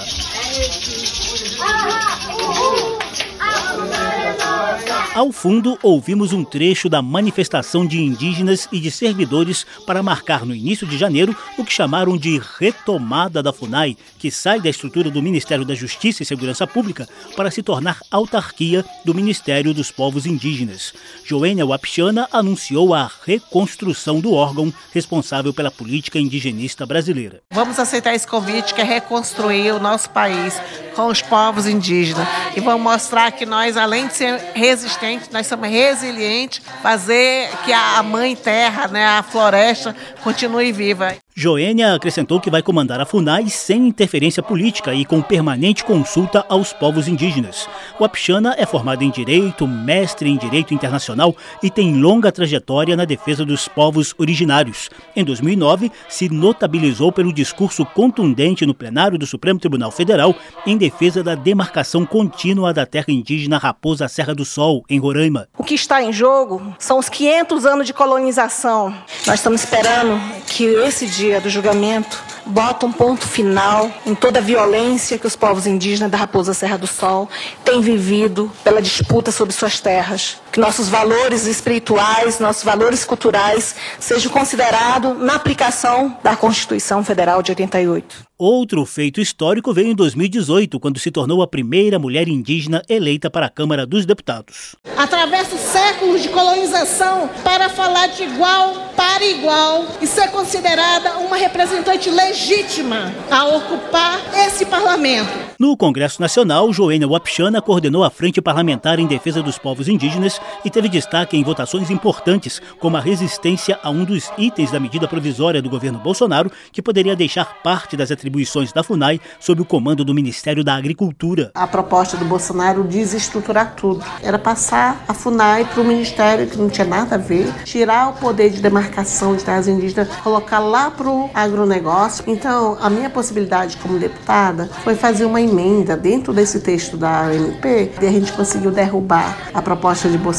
Ao 5.17 5.31
fundo, 5.31 5.79
ouvimos 5.81 6.31
um 6.31 6.43
trecho 6.43 6.87
da 6.87 7.01
manifestação 7.01 7.87
de 7.87 7.99
indígenas 7.99 8.69
e 8.71 8.79
de 8.79 8.91
servidores 8.91 9.65
para 9.83 10.03
marcar 10.03 10.45
no 10.45 10.53
início 10.53 10.85
de 10.85 10.95
janeiro 10.95 11.35
o 11.57 11.65
que 11.65 11.73
chamaram 11.73 12.15
de 12.15 12.39
retomada 12.59 13.41
da 13.41 13.51
FUNAI, 13.51 13.97
que 14.19 14.29
sai 14.29 14.61
da 14.61 14.69
estrutura 14.69 15.09
do 15.09 15.19
Ministério 15.19 15.65
da 15.65 15.73
Justiça 15.73 16.21
e 16.21 16.25
Segurança 16.25 16.67
Pública 16.67 17.09
para 17.35 17.49
se 17.49 17.63
tornar 17.63 17.99
autarquia 18.11 18.85
do 19.03 19.15
Ministério 19.15 19.73
dos 19.73 19.89
Povos 19.89 20.27
Indígenas. 20.27 20.93
Joênia 21.25 21.65
Wapichana 21.65 22.27
anunciou 22.31 22.93
a 22.93 23.09
reconstrução 23.25 24.19
do 24.19 24.33
órgão 24.33 24.71
responsável 24.93 25.51
pela 25.51 25.71
política 25.71 26.19
indigenista 26.19 26.85
brasileira. 26.85 27.41
Vamos 27.51 27.79
aceitar 27.79 28.13
esse 28.13 28.27
convite 28.27 28.71
que 28.71 28.81
é 28.81 28.83
reconstruir 28.83 29.71
o 29.71 29.79
nosso 29.79 30.11
país 30.11 30.61
com 30.95 31.07
os 31.07 31.23
povos 31.23 31.65
indígenas 31.65 32.27
e 32.55 32.59
vamos 32.59 32.83
mostrar 32.83 33.31
que 33.31 33.47
nós, 33.47 33.77
além 33.77 34.05
de 34.05 34.13
ser 34.13 34.37
resistentes, 34.53 35.06
nós 35.31 35.47
somos 35.47 35.69
resilientes, 35.69 36.61
fazer 36.81 37.49
que 37.65 37.71
a 37.73 38.01
mãe 38.03 38.35
terra, 38.35 38.87
né, 38.87 39.05
a 39.05 39.23
floresta, 39.23 39.95
continue 40.23 40.71
viva. 40.71 41.15
Joênia 41.39 41.93
acrescentou 41.93 42.41
que 42.41 42.49
vai 42.49 42.63
comandar 42.63 42.99
a 42.99 43.05
FUNAI 43.05 43.47
sem 43.47 43.87
interferência 43.87 44.41
política 44.41 44.91
e 44.95 45.05
com 45.05 45.21
permanente 45.21 45.83
consulta 45.83 46.43
aos 46.49 46.73
povos 46.73 47.07
indígenas. 47.07 47.69
O 47.99 48.03
Apixana 48.03 48.55
é 48.57 48.65
formado 48.65 49.03
em 49.03 49.11
Direito, 49.11 49.67
mestre 49.67 50.31
em 50.31 50.35
Direito 50.35 50.73
Internacional 50.73 51.35
e 51.61 51.69
tem 51.69 52.01
longa 52.01 52.31
trajetória 52.31 52.95
na 52.95 53.05
defesa 53.05 53.45
dos 53.45 53.67
povos 53.67 54.15
originários. 54.17 54.89
Em 55.15 55.23
2009, 55.23 55.91
se 56.09 56.27
notabilizou 56.27 57.11
pelo 57.11 57.31
discurso 57.31 57.85
contundente 57.85 58.65
no 58.65 58.73
plenário 58.73 59.19
do 59.19 59.27
Supremo 59.27 59.59
Tribunal 59.59 59.91
Federal 59.91 60.33
em 60.65 60.75
defesa 60.75 61.23
da 61.23 61.35
demarcação 61.35 62.03
contínua 62.03 62.73
da 62.73 62.83
terra 62.83 63.09
indígena 63.09 63.59
Raposa 63.59 64.07
Serra 64.07 64.33
do 64.33 64.43
Sol, 64.43 64.83
em 64.89 64.97
Roraima. 64.97 65.47
O 65.55 65.63
que 65.63 65.75
está 65.75 66.01
em 66.01 66.11
jogo 66.11 66.75
são 66.79 66.97
os 66.97 67.09
500 67.09 67.63
anos 67.67 67.85
de 67.85 67.93
colonização. 67.93 68.91
Nós 69.27 69.35
estamos 69.35 69.63
esperando 69.63 70.19
que 70.47 70.63
esse 70.63 71.05
dia 71.05 71.26
dia 71.27 71.41
do 71.41 71.49
julgamento 71.49 72.23
bota 72.45 72.85
um 72.85 72.91
ponto 72.91 73.27
final 73.27 73.91
em 74.05 74.15
toda 74.15 74.39
a 74.39 74.41
violência 74.41 75.17
que 75.17 75.27
os 75.27 75.35
povos 75.35 75.67
indígenas 75.67 76.09
da 76.09 76.17
Raposa 76.17 76.53
Serra 76.53 76.77
do 76.77 76.87
Sol 76.87 77.29
têm 77.65 77.81
vivido 77.81 78.49
pela 78.63 78.81
disputa 78.81 79.29
sobre 79.29 79.53
suas 79.53 79.81
terras. 79.81 80.37
Que 80.57 80.61
nossos 80.61 80.89
valores 80.89 81.45
espirituais, 81.45 82.39
nossos 82.39 82.63
valores 82.63 83.05
culturais 83.05 83.75
sejam 83.99 84.31
considerados 84.31 85.15
na 85.19 85.35
aplicação 85.35 86.17
da 86.23 86.35
Constituição 86.35 87.03
Federal 87.03 87.43
de 87.43 87.51
88. 87.51 88.25
Outro 88.39 88.83
feito 88.83 89.21
histórico 89.21 89.71
veio 89.71 89.89
em 89.89 89.95
2018, 89.95 90.79
quando 90.79 90.99
se 90.99 91.11
tornou 91.11 91.43
a 91.43 91.47
primeira 91.47 91.99
mulher 91.99 92.27
indígena 92.27 92.81
eleita 92.89 93.29
para 93.29 93.47
a 93.47 93.49
Câmara 93.49 93.85
dos 93.85 94.05
Deputados. 94.05 94.75
Atravessa 94.95 95.57
séculos 95.57 96.23
de 96.23 96.29
colonização 96.29 97.29
para 97.43 97.69
falar 97.69 98.07
de 98.07 98.23
igual 98.23 98.87
para 98.95 99.25
igual 99.25 99.85
e 100.01 100.07
ser 100.07 100.29
considerada 100.29 101.17
uma 101.17 101.37
representante 101.37 102.09
legítima 102.09 103.13
a 103.29 103.45
ocupar 103.45 104.19
esse 104.47 104.65
parlamento. 104.65 105.29
No 105.59 105.75
Congresso 105.75 106.21
Nacional, 106.21 106.71
Joênia 106.71 107.07
Wapchana 107.07 107.61
coordenou 107.61 108.03
a 108.03 108.11
Frente 108.11 108.41
Parlamentar 108.41 108.99
em 108.99 109.07
Defesa 109.07 109.41
dos 109.41 109.57
Povos 109.57 109.87
Indígenas 109.87 110.39
e 110.63 110.69
teve 110.69 110.89
destaque 110.89 111.37
em 111.37 111.43
votações 111.43 111.89
importantes, 111.89 112.61
como 112.79 112.97
a 112.97 112.99
resistência 112.99 113.79
a 113.83 113.89
um 113.89 114.03
dos 114.03 114.31
itens 114.37 114.71
da 114.71 114.79
medida 114.79 115.07
provisória 115.07 115.61
do 115.61 115.69
governo 115.69 115.99
Bolsonaro, 115.99 116.51
que 116.71 116.81
poderia 116.81 117.15
deixar 117.15 117.61
parte 117.63 117.95
das 117.95 118.11
atribuições 118.11 118.71
da 118.71 118.83
FUNAI 118.83 119.19
sob 119.39 119.61
o 119.61 119.65
comando 119.65 120.03
do 120.03 120.13
Ministério 120.13 120.63
da 120.63 120.75
Agricultura. 120.75 121.51
A 121.53 121.67
proposta 121.67 122.17
do 122.17 122.25
Bolsonaro 122.25 122.83
desestruturar 122.83 123.73
tudo. 123.75 124.03
Era 124.21 124.39
passar 124.39 125.03
a 125.07 125.13
FUNAI 125.13 125.65
para 125.65 125.81
o 125.81 125.85
Ministério, 125.85 126.47
que 126.47 126.57
não 126.57 126.69
tinha 126.69 126.87
nada 126.87 127.15
a 127.15 127.17
ver, 127.17 127.51
tirar 127.63 128.09
o 128.09 128.13
poder 128.13 128.49
de 128.49 128.61
demarcação 128.61 129.35
de 129.35 129.43
terras 129.43 129.67
indígenas, 129.67 130.07
colocar 130.17 130.59
lá 130.59 130.91
para 130.91 131.09
o 131.09 131.29
agronegócio. 131.33 132.23
Então, 132.27 132.77
a 132.81 132.89
minha 132.89 133.09
possibilidade 133.09 133.77
como 133.77 133.99
deputada 133.99 134.69
foi 134.83 134.95
fazer 134.95 135.25
uma 135.25 135.41
emenda 135.41 135.95
dentro 135.95 136.33
desse 136.33 136.59
texto 136.59 136.97
da 136.97 137.33
MP 137.33 137.91
e 138.01 138.05
a 138.05 138.11
gente 138.11 138.31
conseguiu 138.33 138.71
derrubar 138.71 139.37
a 139.53 139.61
proposta 139.61 140.09
de 140.09 140.17
Bolsonaro. 140.17 140.36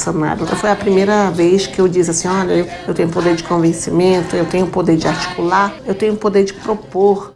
Foi 0.57 0.71
a 0.71 0.77
primeira 0.77 1.31
vez 1.31 1.67
que 1.67 1.81
eu 1.81 1.89
disse 1.89 2.11
assim: 2.11 2.29
olha, 2.29 2.67
eu 2.87 2.95
tenho 2.95 3.09
poder 3.09 3.37
de 3.37 3.43
convencimento, 3.43 4.37
eu 4.37 4.47
tenho 4.47 4.67
poder 4.67 4.97
de 4.97 5.07
articular, 5.07 5.75
eu 5.87 5.95
tenho 5.95 6.17
poder 6.17 6.45
de 6.45 6.55
propor. 6.55 7.35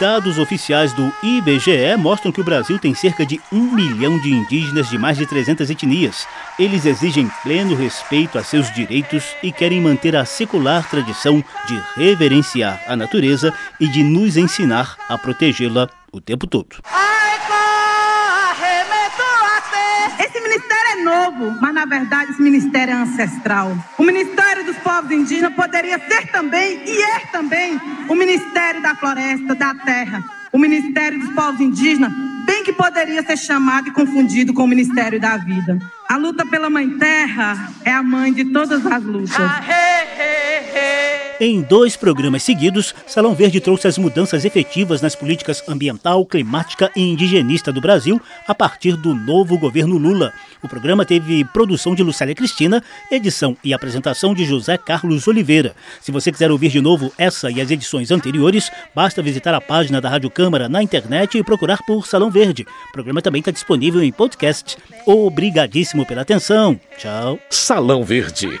Dados 0.00 0.38
oficiais 0.38 0.94
do 0.94 1.12
IBGE 1.22 1.94
mostram 1.98 2.32
que 2.32 2.40
o 2.40 2.44
Brasil 2.44 2.78
tem 2.78 2.94
cerca 2.94 3.26
de 3.26 3.38
um 3.52 3.70
milhão 3.74 4.18
de 4.18 4.32
indígenas 4.32 4.88
de 4.88 4.96
mais 4.96 5.18
de 5.18 5.26
300 5.26 5.68
etnias. 5.68 6.26
Eles 6.58 6.86
exigem 6.86 7.30
pleno 7.42 7.76
respeito 7.76 8.38
a 8.38 8.42
seus 8.42 8.72
direitos 8.72 9.36
e 9.42 9.52
querem 9.52 9.78
manter 9.78 10.16
a 10.16 10.24
secular 10.24 10.88
tradição 10.88 11.44
de 11.66 11.78
reverenciar 11.96 12.82
a 12.86 12.96
natureza 12.96 13.52
e 13.78 13.86
de 13.88 14.02
nos 14.02 14.38
ensinar 14.38 14.96
a 15.06 15.18
protegê-la 15.18 15.86
o 16.10 16.18
tempo 16.18 16.46
todo. 16.46 16.76
Novo, 21.40 21.58
mas 21.60 21.74
na 21.74 21.86
verdade 21.86 22.30
esse 22.30 22.42
ministério 22.42 22.92
é 22.92 22.96
ancestral. 22.96 23.76
O 23.98 24.02
Ministério 24.02 24.64
dos 24.64 24.76
Povos 24.76 25.10
Indígenas 25.10 25.54
poderia 25.54 25.98
ser 25.98 26.30
também 26.30 26.82
e 26.84 27.02
é 27.02 27.20
também 27.32 27.80
o 28.08 28.14
Ministério 28.14 28.82
da 28.82 28.94
Floresta, 28.94 29.54
da 29.54 29.74
Terra. 29.74 30.22
O 30.52 30.58
Ministério 30.58 31.18
dos 31.18 31.30
Povos 31.30 31.60
Indígenas, 31.60 32.12
bem 32.44 32.64
que 32.64 32.72
poderia 32.72 33.22
ser 33.22 33.36
chamado 33.36 33.88
e 33.88 33.92
confundido 33.92 34.52
com 34.52 34.64
o 34.64 34.68
Ministério 34.68 35.20
da 35.20 35.36
Vida. 35.36 35.78
A 36.08 36.16
luta 36.16 36.44
pela 36.44 36.68
Mãe 36.68 36.90
Terra 36.98 37.70
é 37.84 37.92
a 37.92 38.02
mãe 38.02 38.32
de 38.32 38.44
todas 38.46 38.84
as 38.84 39.02
lutas. 39.02 39.36
Ah, 39.38 39.62
hey, 39.62 40.08
hey, 40.18 40.74
hey. 40.74 40.89
Em 41.42 41.62
dois 41.62 41.96
programas 41.96 42.42
seguidos, 42.42 42.94
Salão 43.06 43.34
Verde 43.34 43.62
trouxe 43.62 43.88
as 43.88 43.96
mudanças 43.96 44.44
efetivas 44.44 45.00
nas 45.00 45.16
políticas 45.16 45.66
ambiental, 45.66 46.26
climática 46.26 46.90
e 46.94 47.00
indigenista 47.00 47.72
do 47.72 47.80
Brasil 47.80 48.20
a 48.46 48.54
partir 48.54 48.94
do 48.94 49.14
novo 49.14 49.56
governo 49.56 49.96
Lula. 49.96 50.34
O 50.62 50.68
programa 50.68 51.02
teve 51.02 51.42
produção 51.46 51.94
de 51.94 52.02
Lucélia 52.02 52.34
Cristina, 52.34 52.84
edição 53.10 53.56
e 53.64 53.72
apresentação 53.72 54.34
de 54.34 54.44
José 54.44 54.76
Carlos 54.76 55.26
Oliveira. 55.26 55.74
Se 56.02 56.12
você 56.12 56.30
quiser 56.30 56.50
ouvir 56.50 56.68
de 56.68 56.82
novo 56.82 57.10
essa 57.16 57.50
e 57.50 57.58
as 57.58 57.70
edições 57.70 58.10
anteriores, 58.10 58.70
basta 58.94 59.22
visitar 59.22 59.54
a 59.54 59.62
página 59.62 59.98
da 59.98 60.10
Rádio 60.10 60.28
Câmara 60.28 60.68
na 60.68 60.82
internet 60.82 61.38
e 61.38 61.42
procurar 61.42 61.78
por 61.86 62.06
Salão 62.06 62.30
Verde. 62.30 62.66
O 62.90 62.92
programa 62.92 63.22
também 63.22 63.40
está 63.40 63.50
disponível 63.50 64.02
em 64.02 64.12
podcast. 64.12 64.76
Obrigadíssimo 65.06 66.04
pela 66.04 66.20
atenção. 66.20 66.78
Tchau. 66.98 67.38
Salão 67.48 68.04
Verde 68.04 68.60